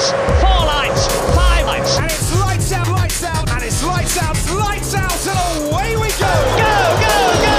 [0.00, 1.98] lights, four lights, five lights.
[1.98, 6.08] And it's lights out, lights out, and it's lights out, lights out, and away we
[6.18, 6.32] go!
[6.56, 7.58] Go, go, go!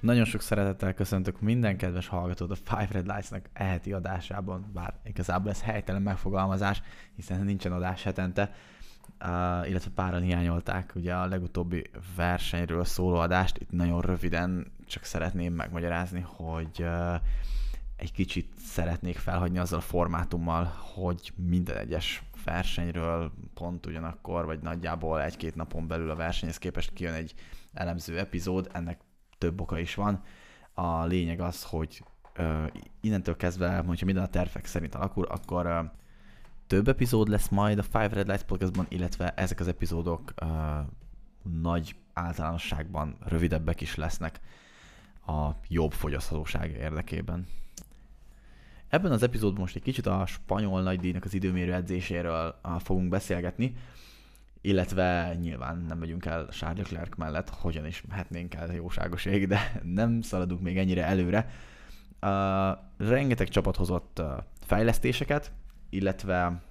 [0.00, 5.50] Nagyon sok szeretettel köszöntök minden kedves hallgatót a Five Red Lights-nak eheti adásában, bár igazából
[5.50, 6.82] ez helytelen megfogalmazás,
[7.16, 8.54] hiszen nincsen adás hetente,
[9.20, 13.58] uh, illetve páran hiányolták ugye a legutóbbi versenyről szóló adást.
[13.58, 16.84] Itt nagyon röviden csak szeretném megmagyarázni, hogy
[17.96, 20.64] egy kicsit szeretnék felhagyni azzal a formátummal,
[20.94, 27.14] hogy minden egyes versenyről pont ugyanakkor, vagy nagyjából egy-két napon belül a versenyhez képest kijön
[27.14, 27.34] egy
[27.72, 29.00] elemző epizód, ennek
[29.38, 30.22] több oka is van.
[30.74, 32.02] A lényeg az, hogy
[32.38, 32.66] uh,
[33.00, 35.84] innentől kezdve, hogyha minden a tervek szerint alakul, akkor uh,
[36.66, 40.48] több epizód lesz majd a Five Red Lights podcastban, illetve ezek az epizódok uh,
[41.60, 44.40] nagy általánosságban rövidebbek is lesznek
[45.28, 47.46] a jobb fogyaszthatóság érdekében.
[48.88, 53.74] Ebben az epizódban most egy kicsit a spanyol nagydíjnak az időmérő edzéséről fogunk beszélgetni,
[54.60, 59.80] illetve nyilván nem megyünk el Charles Leclerc mellett, hogyan is mehetnénk el jóságos ég, de
[59.82, 61.50] nem szaladunk még ennyire előre.
[62.22, 64.26] Uh, rengeteg csapat hozott uh,
[64.60, 65.52] fejlesztéseket,
[65.90, 66.62] illetve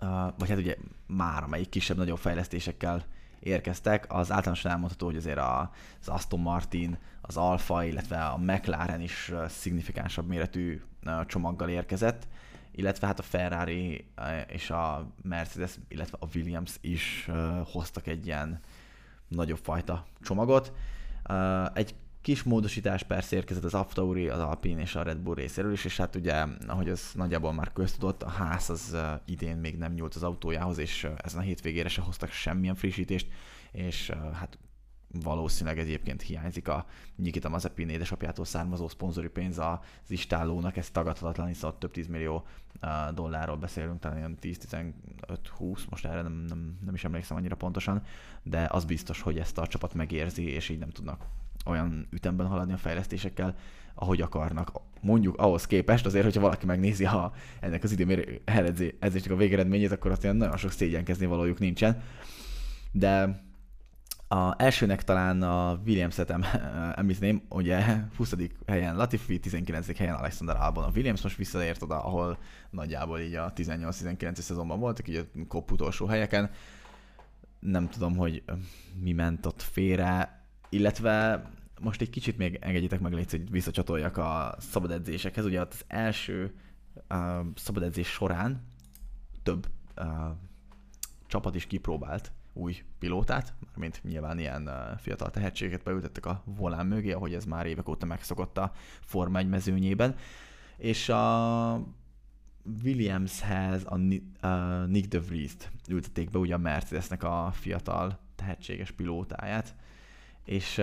[0.00, 0.76] uh, vagy hát ugye
[1.06, 3.04] már amelyik kisebb-nagyobb fejlesztésekkel
[3.44, 9.32] érkeztek, az általánosan elmondható, hogy azért az Aston Martin, az Alfa, illetve a McLaren is
[9.48, 10.82] szignifikánsabb méretű
[11.26, 12.26] csomaggal érkezett,
[12.72, 14.06] illetve hát a Ferrari
[14.46, 17.30] és a Mercedes, illetve a Williams is
[17.64, 18.60] hoztak egy ilyen
[19.28, 20.72] nagyobb fajta csomagot.
[21.72, 25.84] Egy kis módosítás persze érkezett az Aftauri, az Alpine és a Red Bull részéről is,
[25.84, 30.14] és hát ugye, ahogy az nagyjából már köztudott, a ház az idén még nem nyúlt
[30.14, 33.28] az autójához, és ezen a hétvégére se hoztak semmilyen frissítést,
[33.72, 34.58] és hát
[35.22, 39.78] valószínűleg egyébként hiányzik a Nikita Mazepin édesapjától származó szponzori pénz az
[40.08, 42.46] istállónak, ez tagadhatatlan, hiszen ott több 10 millió
[43.14, 48.02] dollárról beszélünk, talán ilyen 10-15-20, most erre nem, nem, nem is emlékszem annyira pontosan,
[48.42, 51.26] de az biztos, hogy ezt a csapat megérzi, és így nem tudnak
[51.64, 53.54] olyan ütemben haladni a fejlesztésekkel,
[53.94, 54.72] ahogy akarnak.
[55.00, 58.40] Mondjuk ahhoz képest, azért, hogyha valaki megnézi a, ennek az időmérő
[58.98, 62.02] edzésnek a végeredményét, akkor azt nagyon sok szégyenkezni valójuk nincsen.
[62.92, 63.42] De
[64.28, 66.34] a elsőnek talán a Williams-et
[66.98, 68.34] említeném, ugye 20.
[68.66, 69.96] helyen Latifi, 19.
[69.96, 70.84] helyen Alexander Albon.
[70.84, 72.38] A Williams most visszaért oda, ahol
[72.70, 76.50] nagyjából így a 18-19 szezonban voltak, így a kop utolsó helyeken.
[77.60, 78.42] Nem tudom, hogy
[79.00, 80.33] mi ment ott félre,
[80.74, 81.44] illetve
[81.80, 85.44] most egy kicsit még engedjétek meg légy, hogy visszacsatoljak a szabad edzésekhez.
[85.44, 86.54] Ugye az első
[87.10, 88.62] uh, szabad edzés során
[89.42, 90.06] több uh,
[91.26, 97.34] csapat is kipróbált új pilótát, mint nyilván ilyen fiatal tehetséget beültettek a volán mögé, ahogy
[97.34, 100.16] ez már évek óta megszokott a Forma 1 mezőnyében.
[100.76, 101.86] És a
[102.82, 103.96] Williamshez a
[104.86, 109.74] Nick de Vries-t ültették be ugye a Mercedesnek a fiatal tehetséges pilótáját,
[110.44, 110.82] és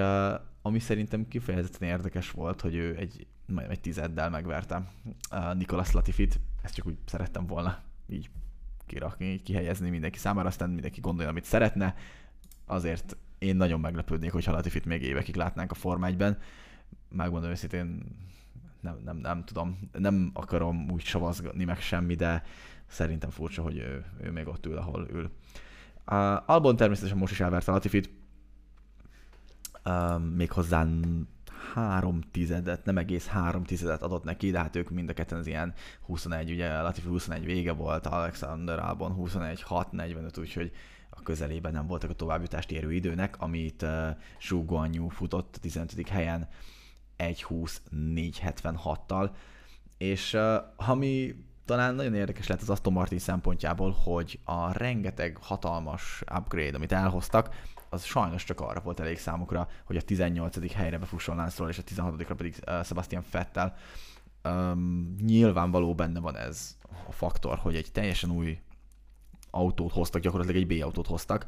[0.62, 3.28] ami szerintem kifejezetten érdekes volt, hogy ő egy,
[3.70, 4.92] egy tizeddel megverte
[5.54, 8.30] Nicolas Latifit, ezt csak úgy szerettem volna így
[8.86, 11.96] kirakni, kihelyezni mindenki számára, aztán mindenki gondolja, amit szeretne.
[12.66, 16.38] Azért én nagyon meglepődnék, hogy Latifit még évekig látnánk a Forma 1-ben.
[17.10, 18.04] Megmondom őszintén,
[18.82, 22.44] nem, nem, nem tudom, nem akarom úgy savazgatni meg semmi, de
[22.88, 25.32] szerintem furcsa, hogy ő, ő még ott ül, ahol ül.
[26.08, 28.10] Uh, Albon természetesen most is elverte Latifit,
[29.86, 30.86] uh, méghozzá
[31.74, 35.48] három tizedet, nem egész három tizedet adott neki, de hát ők mind a ketten az
[35.48, 40.72] ilyen 21, ugye Latifi 21 vége volt, Alexander Albon 21 6 45, úgyhogy
[41.10, 44.08] a közelében nem voltak a továbbjutást érő időnek, amit uh,
[44.42, 46.10] Zhu futott a 15.
[46.10, 46.48] helyen
[47.18, 49.30] 1.20.476-tal,
[49.98, 56.24] és uh, ami talán nagyon érdekes lett az Aston Martin szempontjából, hogy a rengeteg hatalmas
[56.38, 57.56] upgrade, amit elhoztak,
[57.94, 60.74] az sajnos csak arra volt elég számukra, hogy a 18.
[60.74, 62.24] helyre befusson Lance és a 16.
[62.24, 63.76] pedig uh, Sebastian Vettel.
[64.44, 66.78] Um, nyilvánvaló benne van ez
[67.08, 68.60] a faktor, hogy egy teljesen új
[69.50, 71.48] autót hoztak, gyakorlatilag egy B-autót hoztak,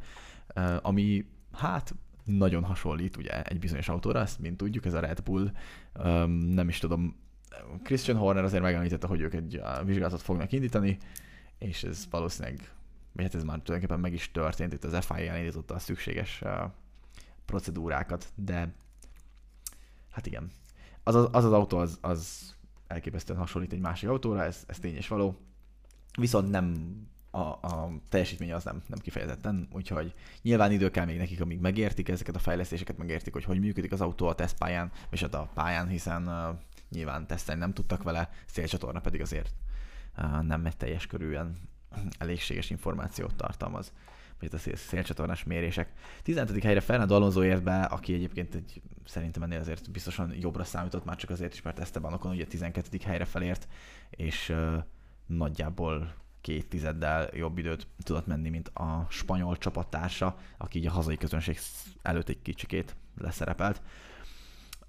[0.56, 5.22] uh, ami hát nagyon hasonlít ugye egy bizonyos autóra, ezt mint tudjuk, ez a Red
[5.22, 5.52] Bull,
[6.04, 7.16] um, nem is tudom,
[7.84, 10.98] Christian Horner azért megemlítette, hogy ők egy vizsgálatot fognak indítani,
[11.58, 12.72] és ez valószínűleg
[13.14, 16.72] vagy hát ez már tulajdonképpen meg is történt, itt az FIA elindította a szükséges uh,
[17.46, 18.74] procedúrákat, de
[20.12, 20.52] hát igen,
[21.04, 22.54] az az, az, az autó az, az
[22.88, 25.38] elképesztően hasonlít egy másik autóra, ez, ez tény és való,
[26.18, 26.76] viszont nem
[27.32, 32.10] a, a teljesítmény az nem, nem kifejezetten, úgyhogy nyilván idő kell még nekik, amíg megértik
[32.10, 35.88] ezeket a fejlesztéseket, megértik, hogy hogy működik az autó a tesztpályán, és hát a pályán,
[35.88, 39.54] hiszen uh, nyilván tesztelni nem tudtak vele, szélcsatorna pedig azért
[40.42, 41.58] nem egy teljes körűen
[42.18, 43.92] elégséges információt tartalmaz
[44.44, 45.92] itt a szélcsatornás mérések.
[46.24, 46.64] 15.
[46.64, 51.16] helyre Fernando Alonso ért be, aki egyébként egy, szerintem ennél azért biztosan jobbra számított, már
[51.16, 52.98] csak azért is, mert Esteban Ocon ugye 12.
[53.04, 53.68] helyre felért,
[54.10, 54.74] és uh,
[55.26, 61.18] nagyjából két tizeddel jobb időt tudott menni, mint a spanyol csapattársa, aki így a hazai
[61.18, 61.60] közönség
[62.02, 63.82] előtt egy kicsikét leszerepelt.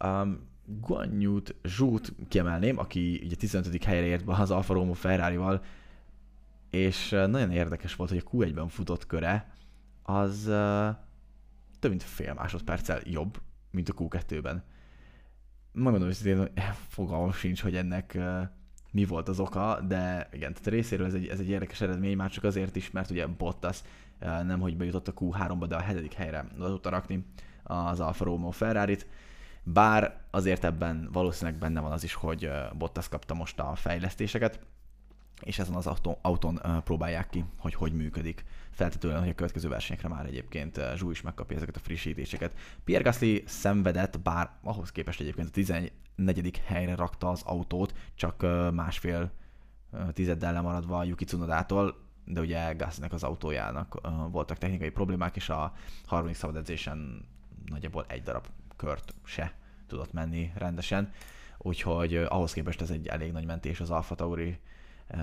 [0.04, 3.84] Um, Guanyút Zsút kiemelném, aki ugye 15.
[3.84, 5.62] helyre ért be az Alfa Romeo Ferrari-val,
[6.74, 9.52] és nagyon érdekes volt, hogy a Q1-ben futott köre
[10.02, 10.42] az
[11.78, 13.40] több mint fél másodperccel jobb,
[13.70, 14.64] mint a Q2-ben.
[15.72, 16.50] Megmondom őszintén, hogy
[16.88, 18.18] fogalmam sincs, hogy ennek
[18.90, 22.30] mi volt az oka, de igen, tehát részéről ez egy, ez egy érdekes eredmény, már
[22.30, 23.82] csak azért is, mert ugye Bottas
[24.18, 27.26] nem hogy bejutott a Q3-ba, de a hetedik helyre tudta rakni
[27.62, 29.06] az Alfa Romeo Ferrari-t.
[29.62, 34.60] Bár azért ebben valószínűleg benne van az is, hogy Bottas kapta most a fejlesztéseket,
[35.44, 38.44] és ezen az autón, autón próbálják ki, hogy hogy működik.
[38.70, 42.56] Feltetően, hogy a következő versenyekre már egyébként Zsú is megkapja ezeket a frissítéseket.
[42.84, 46.62] Pierre Gasly szenvedett, bár ahhoz képest egyébként a 14.
[46.64, 49.32] helyre rakta az autót, csak másfél
[50.12, 54.00] tizeddel lemaradva a Yuki Tsunodától, de ugye Gaslynek az autójának
[54.30, 55.72] voltak technikai problémák, és a
[56.06, 57.28] harmadik szabad edzésen
[57.64, 58.46] nagyjából egy darab
[58.76, 59.54] kört se
[59.86, 61.12] tudott menni rendesen,
[61.58, 64.58] úgyhogy ahhoz képest ez egy elég nagy mentés az Alfa Tauri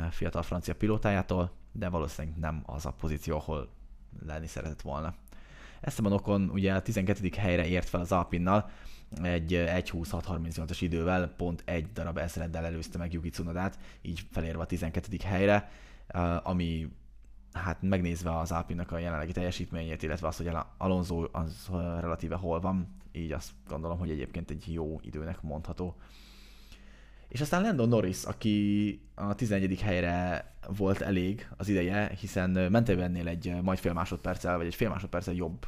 [0.09, 3.69] fiatal francia pilótájától, de valószínűleg nem az a pozíció, ahol
[4.25, 5.13] lenni szeretett volna.
[5.81, 7.29] Esteban Okon ugye a 12.
[7.37, 8.69] helyre ért fel az Alpinnal,
[9.21, 15.17] egy 1.26.38-as idővel, pont egy darab ezreddel előzte meg Yuki Tsunodát, így felérve a 12.
[15.23, 15.69] helyre,
[16.43, 16.87] ami
[17.51, 21.69] hát megnézve az Alpinnak a jelenlegi teljesítményét, illetve azt, hogy Alonso az
[21.99, 25.95] relatíve hol van, így azt gondolom, hogy egyébként egy jó időnek mondható.
[27.31, 29.81] És aztán Landon Norris, aki a 11.
[29.81, 35.33] helyre volt elég az ideje, hiszen Mentevennél egy majd fél másodperccel, vagy egy fél másodperccel
[35.33, 35.67] jobb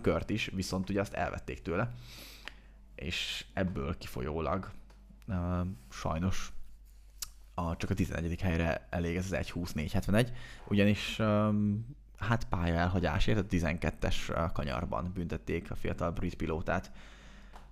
[0.00, 1.90] kört is, viszont ugye azt elvették tőle.
[2.94, 4.70] És ebből kifolyólag
[5.26, 5.36] uh,
[5.90, 6.52] sajnos
[7.54, 8.40] a, csak a 11.
[8.40, 10.28] helyre elég ez az 1.24.71,
[10.68, 11.86] ugyanis um,
[12.18, 16.90] hát pálya elhagyásért a 12-es kanyarban büntették a fiatal brit pilótát,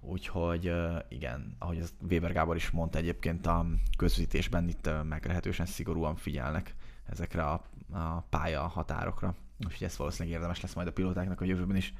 [0.01, 0.73] Úgyhogy
[1.09, 3.67] igen, ahogy az Weber Gábor is mondta egyébként a
[3.99, 6.75] közvetítésben itt meglehetősen szigorúan figyelnek
[7.07, 7.63] ezekre a,
[7.93, 9.35] a pálya határokra.
[9.67, 11.95] Úgyhogy ezt valószínűleg érdemes lesz majd a pilótáknak a jövőben is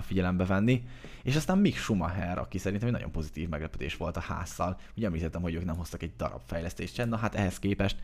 [0.00, 0.84] figyelembe venni.
[1.22, 4.78] És aztán Mick Schumacher, aki szerintem egy nagyon pozitív meglepetés volt a házszal.
[4.96, 7.98] Ugye említettem, hogy ők nem hoztak egy darab fejlesztést, na hát ehhez képest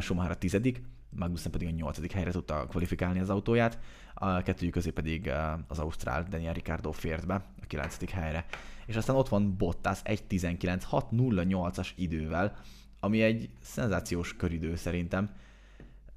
[0.00, 0.82] Schumacher a tizedik,
[1.16, 3.78] Magnussen pedig a nyolcadik helyre tudta kvalifikálni az autóját,
[4.14, 5.30] a kettőjük közé pedig
[5.68, 8.44] az Ausztrál Daniel Ricciardo fért be a kilencedik helyre.
[8.86, 12.56] És aztán ott van Bottas 1.19 6.08-as idővel,
[13.00, 15.30] ami egy szenzációs köridő szerintem,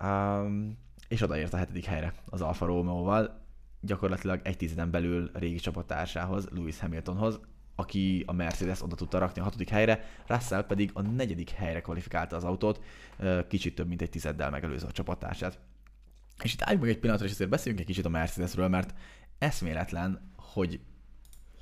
[0.04, 0.78] um,
[1.08, 3.44] és odaért a hetedik helyre az Alfa Romeo-val,
[3.82, 7.40] gyakorlatilag egy tizeden belül régi csapattársához, Lewis Hamiltonhoz,
[7.76, 12.36] aki a Mercedes oda tudta rakni a hatodik helyre, Russell pedig a negyedik helyre kvalifikálta
[12.36, 12.82] az autót,
[13.48, 15.60] kicsit több mint egy tizeddel megelőzve a csapattársát.
[16.44, 18.94] És itt álljunk meg egy pillanatra, és azért beszéljünk egy kicsit a Mercedesről, mert
[19.38, 20.80] eszméletlen, hogy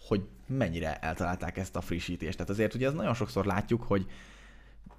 [0.07, 2.37] hogy mennyire eltalálták ezt a frissítést.
[2.37, 4.07] Tehát azért ugye ez nagyon sokszor látjuk, hogy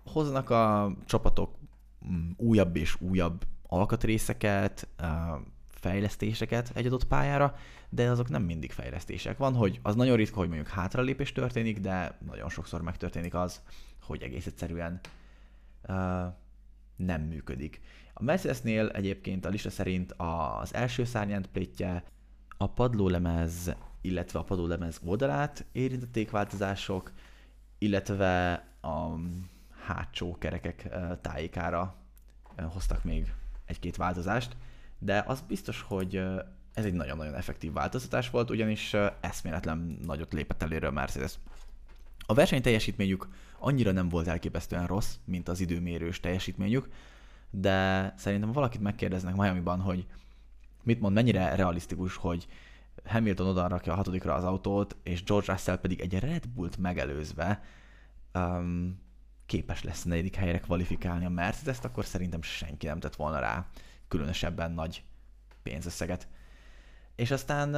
[0.04, 1.54] hoznak a csapatok
[2.06, 4.88] mm, újabb és újabb alkatrészeket,
[5.84, 7.56] fejlesztéseket egy adott pályára,
[7.88, 9.36] de azok nem mindig fejlesztések.
[9.36, 13.60] Van, hogy az nagyon ritka, hogy mondjuk hátralépés történik, de nagyon sokszor megtörténik az,
[14.02, 15.00] hogy egész egyszerűen
[15.88, 15.96] uh,
[16.96, 17.80] nem működik.
[18.14, 22.04] A Mercedesnél egyébként a lista szerint az első szárnyant plétje,
[22.56, 27.12] a padlólemez illetve a padlólemez oldalát érintették változások,
[27.78, 29.14] illetve a
[29.86, 30.88] hátsó kerekek
[31.20, 31.94] tájékára
[32.56, 33.32] hoztak még
[33.64, 34.56] egy-két változást,
[34.98, 36.16] de az biztos, hogy
[36.74, 41.38] ez egy nagyon-nagyon effektív változtatás volt, ugyanis eszméletlen nagyot lépett előre a Mercedes.
[42.26, 46.88] A verseny teljesítményük annyira nem volt elképesztően rossz, mint az időmérős teljesítményük,
[47.50, 50.06] de szerintem ha valakit megkérdeznek Miami-ban, hogy
[50.82, 52.46] mit mond, mennyire realisztikus, hogy
[53.04, 57.62] Hamilton oda rakja a hatodikra az autót, és George Russell pedig egy Red Bullt megelőzve
[58.34, 59.02] um,
[59.46, 63.66] képes lesz a negyedik helyre kvalifikálni a mercedes akkor szerintem senki nem tett volna rá
[64.08, 65.02] különösebben nagy
[65.62, 66.28] pénzösszeget.
[67.14, 67.74] És aztán,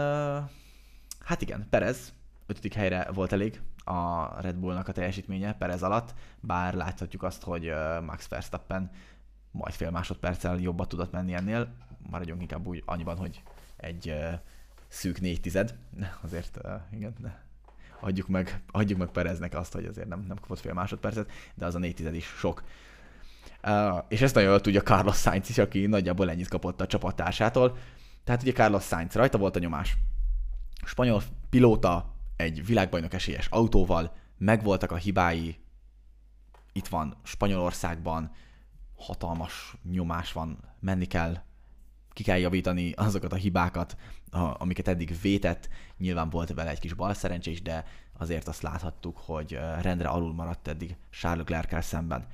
[1.19, 2.13] hát igen, Perez
[2.47, 7.73] ötödik helyre volt elég a Red Bullnak a teljesítménye Perez alatt, bár láthatjuk azt, hogy
[8.05, 8.91] Max Verstappen
[9.51, 11.69] majd fél másodperccel jobbat tudott menni ennél,
[12.11, 13.43] maradjunk inkább úgy annyiban, hogy
[13.77, 14.15] egy
[14.89, 15.75] szűk négy tized,
[16.25, 17.45] azért igen, de
[18.01, 21.75] adjuk meg, adjuk meg Pereznek azt, hogy azért nem, nem kapott fél másodpercet, de az
[21.75, 22.63] a négy tized is sok.
[24.09, 27.77] És ezt nagyon jól tudja Carlos Sainz is, aki nagyjából ennyit kapott a csapattársától.
[28.25, 29.97] Tehát ugye Carlos Sainz rajta volt a nyomás.
[30.83, 35.59] A spanyol pilóta egy világbajnok esélyes autóval, megvoltak a hibái,
[36.73, 38.31] itt van Spanyolországban,
[38.97, 41.37] hatalmas nyomás van, menni kell,
[42.13, 43.97] ki kell javítani azokat a hibákat,
[44.31, 45.69] amiket eddig vétett.
[45.99, 50.97] Nyilván volt vele egy kis balszerencsés, de azért azt láthattuk, hogy rendre alul maradt eddig
[51.11, 52.27] Charles leclerc szemben.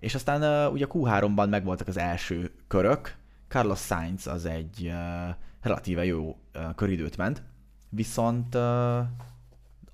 [0.00, 3.16] És aztán uh, ugye Q3-ban megvoltak az első körök,
[3.48, 7.42] Carlos Sainz az egy uh, relatíve jó uh, köridőt ment,
[7.88, 8.98] viszont uh,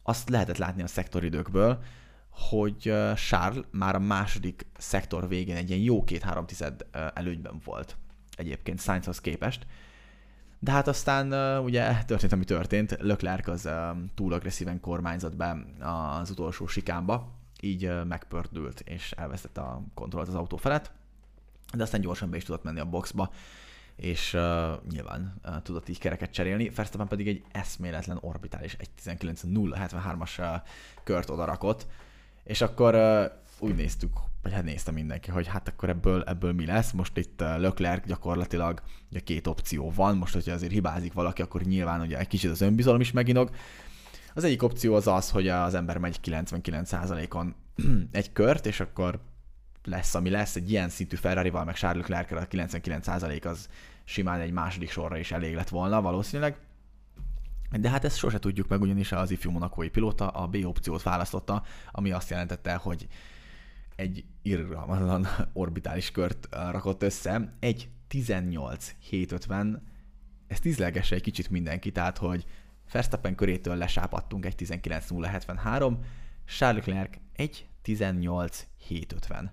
[0.03, 1.83] azt lehetett látni a szektoridőkből,
[2.31, 7.61] hogy uh, Charles már a második szektor végén egy ilyen jó két-három tized uh, előnyben
[7.65, 7.97] volt
[8.37, 9.67] egyébként Sainzhoz képest.
[10.59, 13.73] De hát aztán uh, ugye történt, ami történt, Leclerc az uh,
[14.15, 15.57] túl agresszíven kormányzott be
[16.21, 17.35] az utolsó sikánba,
[17.67, 20.91] így megpördült, és elvesztette a kontrollt az autó felett,
[21.73, 23.31] de aztán gyorsan be is tudott menni a boxba,
[23.97, 24.43] és uh,
[24.91, 26.69] nyilván uh, tudott így kereket cserélni.
[26.69, 30.63] Verstappen pedig egy eszméletlen orbitális 1.19.073-as uh,
[31.05, 31.87] kört odarakott,
[32.45, 33.25] és akkor uh,
[33.59, 36.91] úgy néztük, vagy hát nézte mindenki, hogy hát akkor ebből, ebből mi lesz.
[36.91, 42.01] Most itt Leclerc gyakorlatilag ugye két opció van, most hogyha azért hibázik valaki, akkor nyilván
[42.01, 43.51] ugye egy kicsit az önbizalom is meginog,
[44.37, 47.55] az egyik opció az az, hogy az ember megy 99%-on
[48.13, 49.21] egy kört, és akkor
[49.85, 53.69] lesz, ami lesz, egy ilyen szintű Ferrari-val, meg Charles leclerc a 99% az
[54.05, 56.59] simán egy második sorra is elég lett volna valószínűleg.
[57.71, 61.63] De hát ezt sose tudjuk meg, ugyanis az ifjú monakói pilóta a B opciót választotta,
[61.91, 63.07] ami azt jelentette, hogy
[63.95, 69.79] egy irgalmatlan orbitális kört rakott össze, egy 18-750,
[70.47, 72.45] ezt tízlegesse egy kicsit mindenki, tehát hogy
[72.93, 75.97] Verstappen körétől lesápadtunk egy 19.073,
[76.45, 79.51] Charles Leclerc egy 18.750.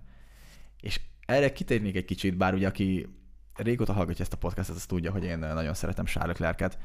[0.80, 3.08] És erre kitérnék egy kicsit, bár ugye aki
[3.56, 6.78] régóta hallgatja ezt a podcastot, az tudja, hogy én nagyon szeretem Charles Leclerc-et,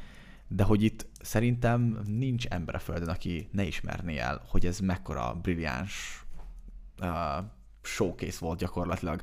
[0.49, 5.35] de hogy itt szerintem nincs ember a Földön, aki ne ismerné el, hogy ez mekkora
[5.35, 6.25] brilliáns
[7.01, 7.09] uh,
[7.83, 9.23] showcase volt gyakorlatilag.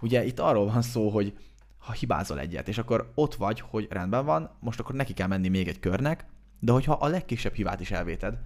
[0.00, 1.38] Ugye itt arról van szó, hogy
[1.78, 5.48] ha hibázol egyet, és akkor ott vagy, hogy rendben van, most akkor neki kell menni
[5.48, 6.26] még egy körnek,
[6.58, 8.38] de hogyha a legkisebb hibát is elvéted,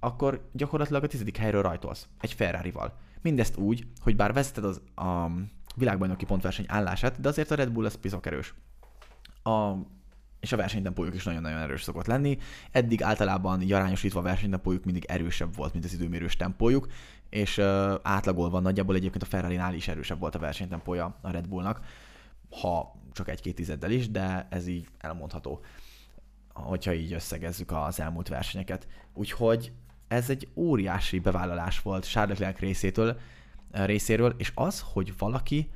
[0.00, 2.98] akkor gyakorlatilag a tizedik helyről rajtolsz egy Ferrari-val.
[3.22, 5.30] Mindezt úgy, hogy bár vezeted az a
[5.76, 8.54] világbajnoki pontverseny állását, de azért a Red Bull az pizok erős.
[9.42, 9.72] A,
[10.40, 12.38] és a versenytempójuk is nagyon-nagyon erős szokott lenni.
[12.70, 16.86] Eddig általában jarányosítva a versenytempójuk mindig erősebb volt, mint az időmérős tempójuk,
[17.30, 21.80] és uh, átlagolva nagyjából egyébként a Ferrari-nál is erősebb volt a versenytempója a Red Bullnak,
[22.60, 25.64] ha csak egy-két tizeddel is, de ez így elmondható
[26.60, 28.86] hogyha így összegezzük az elmúlt versenyeket.
[29.14, 29.72] Úgyhogy
[30.08, 33.18] ez egy óriási bevállalás volt Charles Leclerc részétől,
[33.70, 35.70] eh, részéről, és az, hogy valaki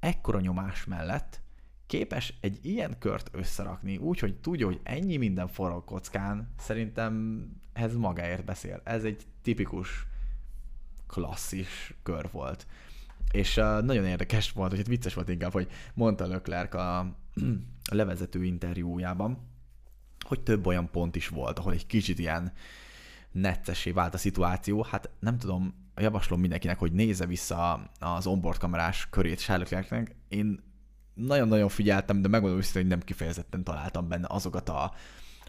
[0.00, 1.40] ekkora nyomás mellett
[1.86, 7.96] képes egy ilyen kört összerakni, úgy, hogy tudja, hogy ennyi minden forró kockán, szerintem ez
[7.96, 8.80] magáért beszél.
[8.84, 10.06] Ez egy tipikus
[11.06, 12.66] klasszis kör volt.
[13.32, 16.98] És uh, nagyon érdekes volt, hogy hát vicces volt inkább, hogy mondta Leclerc a,
[17.90, 19.38] a levezető interjújában,
[20.30, 22.52] hogy több olyan pont is volt, ahol egy kicsit ilyen
[23.32, 24.82] neccesé vált a szituáció.
[24.82, 29.70] Hát nem tudom, javaslom mindenkinek, hogy nézze vissza az onboard kamerás körét Charles
[30.28, 30.60] Én
[31.14, 34.92] nagyon-nagyon figyeltem, de megmondom őszintén, hogy nem kifejezetten találtam benne azokat a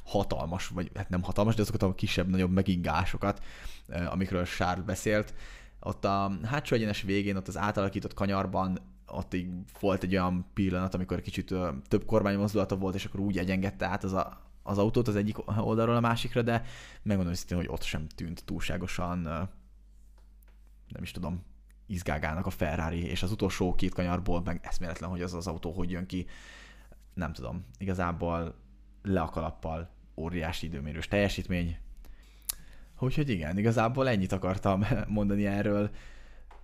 [0.03, 3.43] hatalmas, vagy hát nem hatalmas, de azokat a kisebb-nagyobb megingásokat,
[3.87, 5.33] eh, amikről Charles beszélt.
[5.79, 8.79] Ott a hátsó egyenes végén, ott az átalakított kanyarban
[9.11, 11.55] ott így volt egy olyan pillanat, amikor kicsit
[11.87, 15.95] több kormánymozdulata volt, és akkor úgy egyengedte át az a, az autót az egyik oldalról
[15.95, 16.63] a másikra, de
[17.01, 19.21] megmondom őszintén, hogy ott sem tűnt túlságosan,
[20.87, 21.43] nem is tudom,
[21.85, 25.91] izgágának a Ferrari, és az utolsó két kanyarból meg eszméletlen, hogy az az autó hogy
[25.91, 26.25] jön ki,
[27.13, 28.55] nem tudom, igazából
[29.01, 31.77] le a kalappal óriási időmérős teljesítmény.
[32.99, 35.89] Úgyhogy igen, igazából ennyit akartam mondani erről.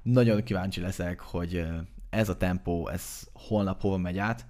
[0.01, 1.68] Nagyon kíváncsi leszek, hogy
[2.10, 4.46] ez a tempó, ez holnap hova megy át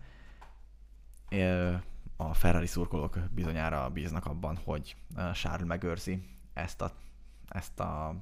[2.17, 4.95] a Ferrari szurkolók bizonyára bíznak abban, hogy
[5.33, 6.91] Charles megőrzi ezt a,
[7.47, 8.15] ezt a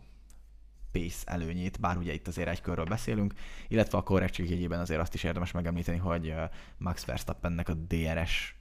[0.91, 3.33] pace előnyét, bár ugye itt azért egy körről beszélünk,
[3.67, 6.33] illetve a korrektség jegyében azért azt is érdemes megemlíteni, hogy
[6.77, 8.55] Max Verstappennek a DRS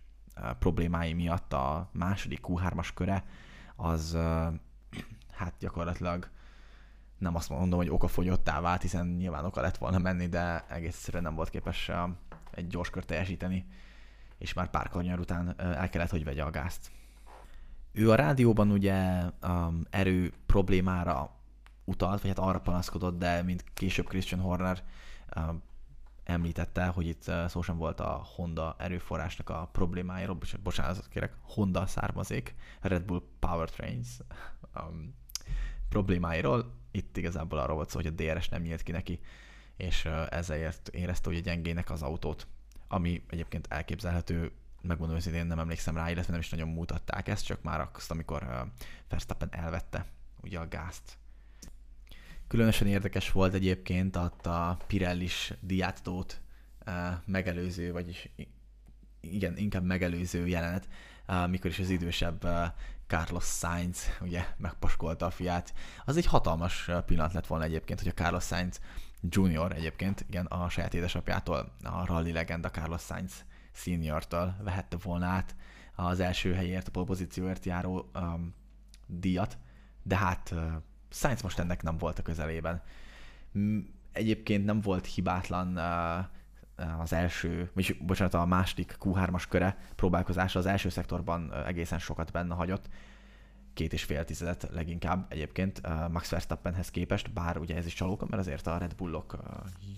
[0.58, 3.24] problémái miatt a második Q3-as köre
[3.76, 4.18] az
[5.30, 6.28] hát gyakorlatilag
[7.18, 11.22] nem azt mondom, hogy okafogyottá vált, hiszen nyilván oka lett volna menni, de egész egyszerűen
[11.22, 11.90] nem volt képes
[12.50, 13.66] egy gyors kört teljesíteni
[14.44, 16.90] és már pár kanyar után el kellett, hogy vegye a gázt.
[17.92, 21.30] Ő a rádióban ugye um, erő problémára
[21.84, 24.82] utalt, vagy hát arra panaszkodott, de mint később Christian Horner
[25.36, 25.62] um,
[26.24, 32.54] említette, hogy itt szó sem volt a Honda erőforrásnak a problémáiról, bocsánat, kérek, Honda származék,
[32.80, 34.08] Red Bull Powertrains
[34.74, 35.14] um,
[35.88, 36.72] problémáiról.
[36.90, 39.20] Itt igazából arról volt szó, hogy a DRS nem nyílt ki neki,
[39.76, 42.46] és ezért érezte, a gyengének az autót,
[42.94, 47.62] ami egyébként elképzelhető, megmondom őszintén nem emlékszem rá, illetve nem is nagyon mutatták ezt, csak
[47.62, 48.66] már azt, amikor
[49.08, 50.06] Verstappen elvette
[50.42, 51.18] ugye a gázt.
[52.48, 56.40] Különösen érdekes volt egyébként ott a Pirellis diátót
[56.86, 56.94] uh,
[57.26, 58.28] megelőző, vagyis
[59.20, 60.88] igen, inkább megelőző jelenet,
[61.48, 62.46] mikor is az idősebb
[63.06, 65.74] Carlos Sainz ugye megpaskolta a fiát.
[66.04, 68.80] Az egy hatalmas pillanat lett volna egyébként, hogy a Carlos Sainz
[69.28, 75.56] Junior egyébként, igen, a saját édesapjától, a rally legenda Carlos Sainz Senior-től vehette volna át
[75.94, 78.54] az első helyért, a pozícióért járó um,
[79.06, 79.58] díjat,
[80.02, 80.72] de hát uh,
[81.10, 82.82] Sainz most ennek nem volt a közelében.
[84.12, 90.66] Egyébként nem volt hibátlan uh, az első, vagy bocsánat, a második Q3-as köre próbálkozása az
[90.66, 92.88] első szektorban uh, egészen sokat benne hagyott
[93.74, 98.26] két és fél tizedet leginkább egyébként uh, Max Verstappenhez képest, bár ugye ez is csalóka,
[98.30, 99.40] mert azért a Red Bullok uh,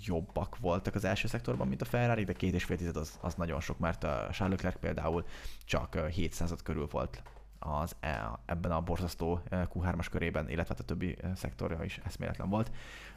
[0.05, 3.35] jobbak voltak az első szektorban, mint a Ferrari, de két és fél tized az, az
[3.35, 5.25] nagyon sok, mert a Charles Leclerc például
[5.65, 7.23] csak uh, 700 körül volt
[7.59, 7.97] az,
[8.45, 12.71] ebben a borzasztó Q3-as körében, illetve hát a többi szektorja is eszméletlen volt.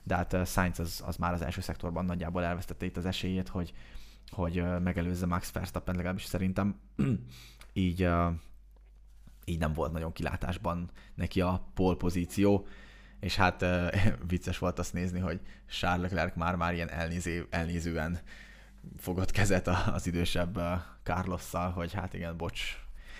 [0.04, 3.74] De hát Sainz az, az már az első szektorban nagyjából elvesztette itt az esélyét, hogy,
[4.30, 6.80] hogy megelőzze Max Verstappen legalábbis szerintem.
[7.74, 8.10] így
[9.50, 12.68] így nem volt nagyon kilátásban neki a pole pozíció,
[13.20, 13.65] és hát
[14.27, 15.39] vicces volt azt nézni, hogy
[15.70, 18.20] Charles Leclerc már-már ilyen elnéző, elnézően
[18.98, 20.60] fogott kezet az idősebb
[21.03, 22.62] Carlosszal, hogy hát igen, bocs.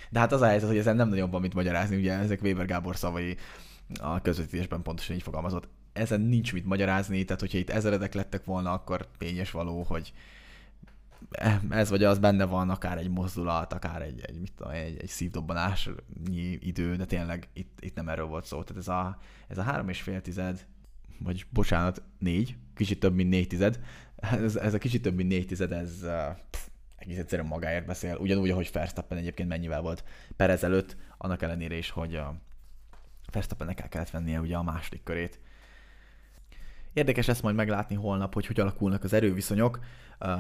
[0.10, 2.66] De hát az a helyzet, hogy ezen nem nagyon van mit magyarázni, ugye ezek Weber
[2.66, 3.38] Gábor szavai
[4.00, 5.68] a közvetítésben pontosan így fogalmazott.
[5.94, 10.14] Ezen nincs mit magyarázni, tehát hogyha itt ezeredek lettek volna, akkor tényes való, hogy
[11.70, 15.10] ez vagy az benne van, akár egy mozdulat, akár egy, egy, mit tudom, egy, egy
[15.10, 18.64] szívdobbanásnyi idő, de tényleg itt, itt nem erről volt szó.
[18.64, 20.66] Tehát ez a, ez a három és fél tized,
[21.20, 23.80] vagy bocsánat, négy, kicsit több, mint négy tized,
[24.16, 26.06] ez, ez a kicsit több, mint négy tized, ez
[26.50, 28.16] pff, egész egyszerűen magáért beszél.
[28.16, 30.04] Ugyanúgy, ahogy Verstappen egyébként mennyivel volt
[30.36, 32.22] Perez előtt, annak ellenére is, hogy
[33.32, 35.40] Verstappennek el kellett vennie ugye a második körét.
[36.94, 39.80] Érdekes lesz majd meglátni holnap, hogy hogy alakulnak az erőviszonyok.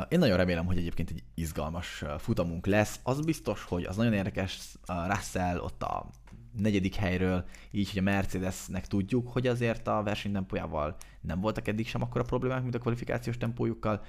[0.09, 2.99] Én nagyon remélem, hogy egyébként egy izgalmas futamunk lesz.
[3.03, 6.09] Az biztos, hogy az nagyon érdekes Russell ott a
[6.57, 12.01] negyedik helyről, így, hogy a Mercedesnek tudjuk, hogy azért a versenytempójával nem voltak eddig sem
[12.01, 14.03] akkora problémák, mint a kvalifikációs tempójukkal.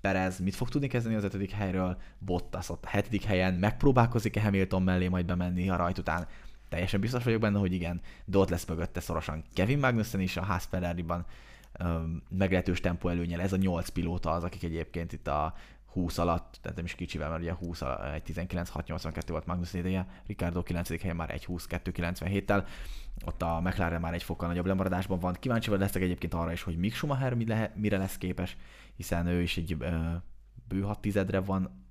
[0.00, 4.82] Perez mit fog tudni kezdeni az ötödik helyről, Bottas ott a hetedik helyen, megpróbálkozik-e Hamilton
[4.82, 6.26] mellé majd bemenni a rajt után,
[6.68, 10.44] teljesen biztos vagyok benne, hogy igen, de ott lesz mögötte szorosan Kevin Magnussen is a
[10.44, 11.26] Haas Ferrari-ban,
[12.28, 13.40] meglehetős tempó előnyel.
[13.40, 15.54] Ez a 8 pilóta az, akik egyébként itt a
[15.92, 20.06] 20 alatt, tehát nem is kicsivel, mert ugye 20 alatt, egy 19.682 volt Magnus ideje,
[20.26, 21.00] Ricardo 9.
[21.00, 22.66] helyen már egy 22.97-tel,
[23.24, 25.36] ott a McLaren már egy fokkal nagyobb lemaradásban van.
[25.40, 27.34] Kíváncsi leszek egyébként arra is, hogy Mick Schumacher
[27.74, 28.56] mire lesz képes,
[28.96, 30.14] hiszen ő is egy ö,
[30.68, 31.84] bő 6 tizedre van,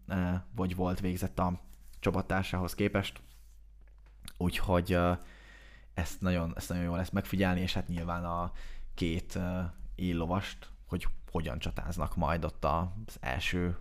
[0.55, 1.61] vagy volt végzett a
[1.99, 3.21] csapattársához képest.
[4.37, 5.11] Úgyhogy ö,
[5.93, 8.51] ezt nagyon, ezt nagyon jó lesz megfigyelni, és hát nyilván a
[8.99, 9.39] két
[9.95, 13.77] éllovast, hogy hogyan csatáznak majd ott az első,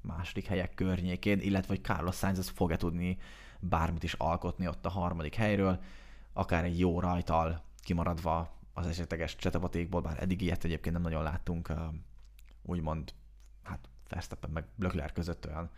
[0.00, 3.18] második helyek környékén, illetve hogy Carlos Sainz az fog-e tudni
[3.60, 5.80] bármit is alkotni ott a harmadik helyről,
[6.32, 11.72] akár egy jó rajtal kimaradva az esetleges csetapatékból, bár eddig ilyet egyébként nem nagyon láttunk,
[12.62, 13.14] úgymond,
[13.62, 15.70] hát Verstappen meg Leclerc között olyan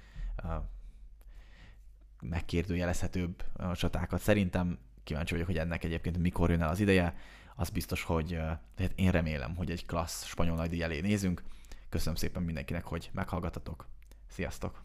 [2.20, 4.20] megkérdőjelezhetőbb csatákat.
[4.20, 7.14] Szerintem kíváncsi vagyok, hogy ennek egyébként mikor jön el az ideje
[7.56, 8.38] az biztos, hogy
[8.78, 11.42] hát én remélem, hogy egy klassz spanyol nagydíj elé nézünk.
[11.88, 13.86] Köszönöm szépen mindenkinek, hogy meghallgatatok.
[14.28, 14.82] Sziasztok!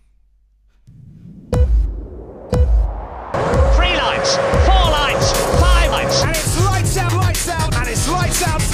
[3.75, 4.29] Three lights,
[4.65, 8.64] four lights, five lights, and it's lights out, lights out, and it's lights out.